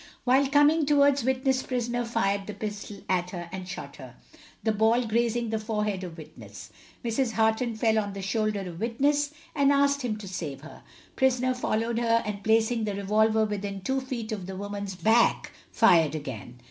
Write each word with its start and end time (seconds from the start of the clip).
While 0.23 0.47
coming 0.47 0.87
towards 0.87 1.23
Witness 1.23 1.61
prisoner 1.61 2.03
fired 2.05 2.47
the 2.47 2.55
pistol 2.55 3.01
at 3.07 3.29
her 3.29 3.47
and 3.51 3.67
shot 3.67 3.97
her, 3.97 4.15
the 4.63 4.71
ball 4.71 5.05
grazing 5.05 5.51
the 5.51 5.59
forehead 5.59 6.03
of 6.03 6.17
witness. 6.17 6.71
Mrs. 7.05 7.33
Harton 7.33 7.75
fell 7.75 7.99
on 7.99 8.13
the 8.13 8.21
shoulder 8.23 8.61
of 8.61 8.79
witness, 8.79 9.31
and 9.53 9.71
asked 9.71 10.01
him 10.01 10.17
to 10.17 10.27
save 10.27 10.61
her. 10.61 10.81
Prisoner 11.15 11.53
followed 11.53 11.99
her, 11.99 12.23
and 12.25 12.43
placing 12.43 12.85
the 12.85 12.95
revolver 12.95 13.45
within 13.45 13.81
two 13.81 14.01
feet 14.01 14.31
of 14.31 14.47
the 14.47 14.55
woman's 14.57 14.95
back 14.95 15.51
fired 15.71 16.15
again. 16.15 16.57